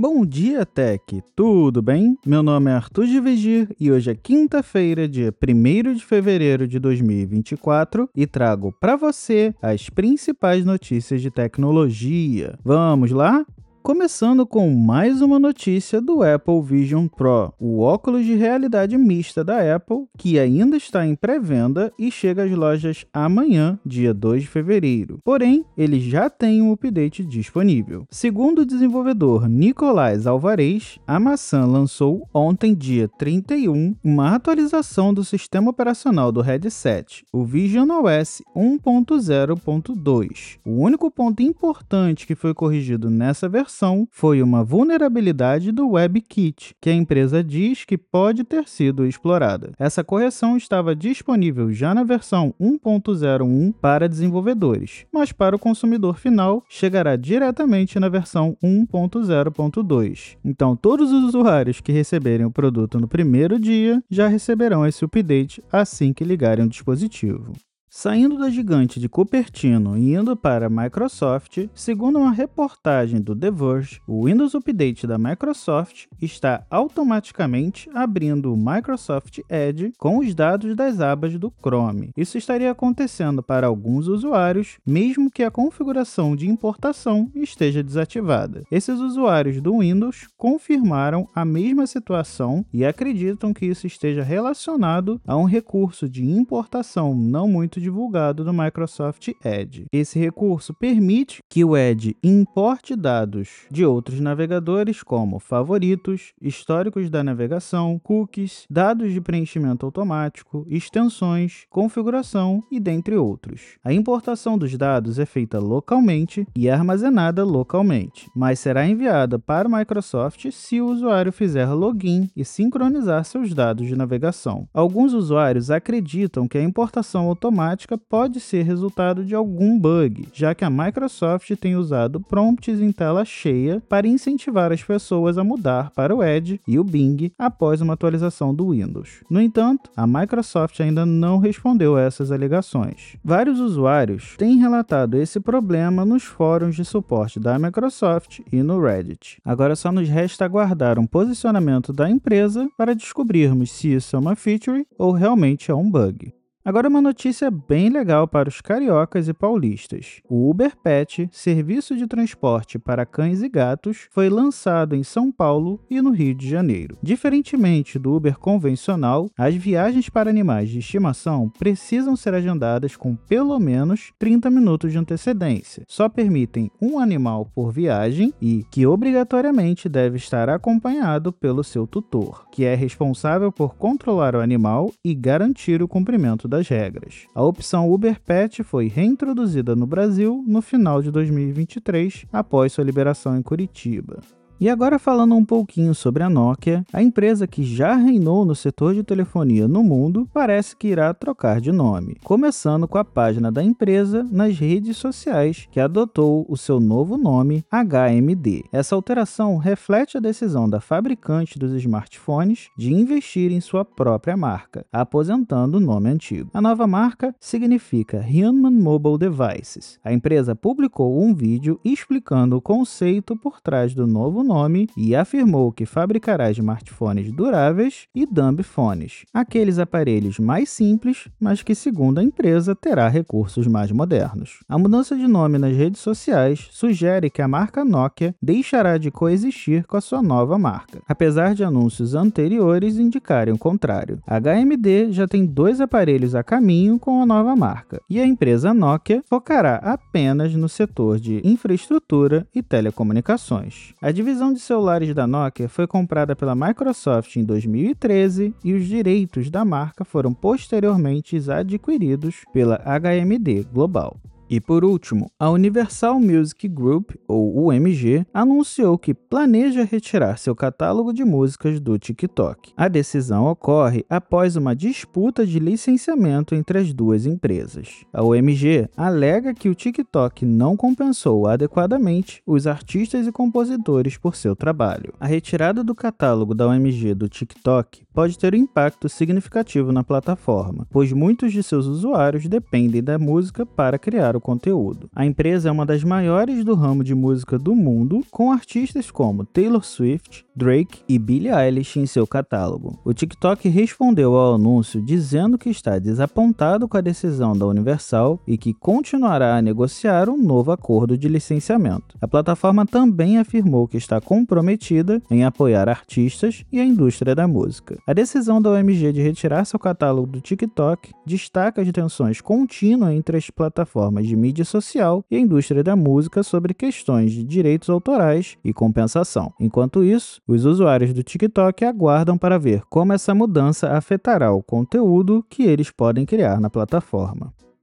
[0.00, 1.20] Bom dia, Tech!
[1.34, 2.16] Tudo bem?
[2.24, 6.78] Meu nome é Arthur de Vigir e hoje é quinta-feira, dia 1 de fevereiro de
[6.78, 12.56] 2024 e trago para você as principais notícias de tecnologia.
[12.64, 13.44] Vamos lá?
[13.82, 19.74] Começando com mais uma notícia do Apple Vision Pro, o óculos de realidade mista da
[19.74, 25.20] Apple, que ainda está em pré-venda e chega às lojas amanhã, dia 2 de fevereiro.
[25.24, 28.04] Porém, ele já tem um update disponível.
[28.10, 35.70] Segundo o desenvolvedor Nicolás Alvarez, a maçã lançou ontem, dia 31, uma atualização do sistema
[35.70, 40.58] operacional do headset, o Vision OS 1.0.2.
[40.66, 43.67] O único ponto importante que foi corrigido nessa versão
[44.10, 49.72] foi uma vulnerabilidade do WebKit, que a empresa diz que pode ter sido explorada.
[49.78, 56.64] Essa correção estava disponível já na versão 1.01 para desenvolvedores, mas para o consumidor final
[56.68, 60.36] chegará diretamente na versão 1.0.2.
[60.44, 65.62] Então, todos os usuários que receberem o produto no primeiro dia já receberão esse update
[65.70, 67.52] assim que ligarem o dispositivo.
[67.90, 73.50] Saindo da gigante de Cupertino e indo para a Microsoft, segundo uma reportagem do The
[73.50, 80.76] Verge, o Windows Update da Microsoft está automaticamente abrindo o Microsoft Edge com os dados
[80.76, 82.10] das abas do Chrome.
[82.14, 88.64] Isso estaria acontecendo para alguns usuários, mesmo que a configuração de importação esteja desativada.
[88.70, 95.38] Esses usuários do Windows confirmaram a mesma situação e acreditam que isso esteja relacionado a
[95.38, 99.86] um recurso de importação não muito divulgado do Microsoft Edge.
[99.92, 107.22] Esse recurso permite que o Edge importe dados de outros navegadores, como favoritos, históricos da
[107.22, 113.78] navegação, cookies, dados de preenchimento automático, extensões, configuração e dentre outros.
[113.84, 119.72] A importação dos dados é feita localmente e armazenada localmente, mas será enviada para o
[119.72, 124.68] Microsoft se o usuário fizer login e sincronizar seus dados de navegação.
[124.72, 130.54] Alguns usuários acreditam que a importação automática automática pode ser resultado de algum bug, já
[130.54, 135.90] que a Microsoft tem usado prompts em tela cheia para incentivar as pessoas a mudar
[135.90, 139.22] para o Edge e o Bing após uma atualização do Windows.
[139.28, 143.16] No entanto, a Microsoft ainda não respondeu a essas alegações.
[143.22, 149.40] Vários usuários têm relatado esse problema nos fóruns de suporte da Microsoft e no Reddit.
[149.44, 154.36] Agora só nos resta aguardar um posicionamento da empresa para descobrirmos se isso é uma
[154.36, 156.37] feature ou realmente é um bug.
[156.68, 160.20] Agora uma notícia bem legal para os cariocas e paulistas.
[160.28, 165.80] O Uber Pet, serviço de transporte para cães e gatos, foi lançado em São Paulo
[165.88, 166.98] e no Rio de Janeiro.
[167.02, 173.58] Diferentemente do Uber convencional, as viagens para animais de estimação precisam ser agendadas com pelo
[173.58, 175.84] menos 30 minutos de antecedência.
[175.88, 182.46] Só permitem um animal por viagem e que obrigatoriamente deve estar acompanhado pelo seu tutor,
[182.52, 187.26] que é responsável por controlar o animal e garantir o cumprimento da das regras.
[187.34, 193.36] A opção Uber Pet foi reintroduzida no Brasil no final de 2023, após sua liberação
[193.36, 194.18] em Curitiba.
[194.60, 198.92] E agora falando um pouquinho sobre a Nokia, a empresa que já reinou no setor
[198.92, 203.62] de telefonia no mundo parece que irá trocar de nome, começando com a página da
[203.62, 208.64] empresa nas redes sociais, que adotou o seu novo nome HMD.
[208.72, 214.84] Essa alteração reflete a decisão da fabricante dos smartphones de investir em sua própria marca,
[214.92, 216.50] aposentando o nome antigo.
[216.52, 220.00] A nova marca significa Human Mobile Devices.
[220.02, 225.70] A empresa publicou um vídeo explicando o conceito por trás do novo nome e afirmou
[225.70, 232.24] que fabricará smartphones duráveis e dumb phones, aqueles aparelhos mais simples, mas que, segundo a
[232.24, 234.60] empresa, terá recursos mais modernos.
[234.66, 239.86] A mudança de nome nas redes sociais sugere que a marca Nokia deixará de coexistir
[239.86, 244.18] com a sua nova marca, apesar de anúncios anteriores indicarem o contrário.
[244.26, 248.72] A HMD já tem dois aparelhos a caminho com a nova marca, e a empresa
[248.72, 253.92] Nokia focará apenas no setor de infraestrutura e telecomunicações.
[254.00, 258.86] A divisão divisão de celulares da Nokia foi comprada pela Microsoft em 2013 e os
[258.86, 264.16] direitos da marca foram posteriormente adquiridos pela HMD Global.
[264.50, 271.12] E por último, a Universal Music Group, ou UMG, anunciou que planeja retirar seu catálogo
[271.12, 272.72] de músicas do TikTok.
[272.74, 278.06] A decisão ocorre após uma disputa de licenciamento entre as duas empresas.
[278.10, 284.56] A UMG alega que o TikTok não compensou adequadamente os artistas e compositores por seu
[284.56, 285.12] trabalho.
[285.20, 290.86] A retirada do catálogo da UMG do TikTok pode ter um impacto significativo na plataforma,
[290.90, 295.10] pois muitos de seus usuários dependem da música para criar o conteúdo.
[295.14, 299.44] A empresa é uma das maiores do ramo de música do mundo, com artistas como
[299.44, 302.98] Taylor Swift, Drake e Billie Eilish em seu catálogo.
[303.04, 308.58] O TikTok respondeu ao anúncio dizendo que está desapontado com a decisão da Universal e
[308.58, 312.16] que continuará a negociar um novo acordo de licenciamento.
[312.20, 317.98] A plataforma também afirmou que está comprometida em apoiar artistas e a indústria da música.
[318.06, 323.36] A decisão da OMG de retirar seu catálogo do TikTok destaca as tensões contínuas entre
[323.36, 328.56] as plataformas de mídia social e a indústria da música sobre questões de direitos autorais
[328.64, 329.52] e compensação.
[329.58, 335.44] Enquanto isso, os usuários do TikTok aguardam para ver como essa mudança afetará o conteúdo
[335.48, 337.52] que eles podem criar na plataforma.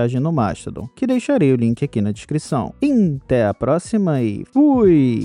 [0.00, 2.72] mensagem no Mastodon, que deixarei o link aqui na descrição.
[3.22, 5.22] Até a próxima e fui!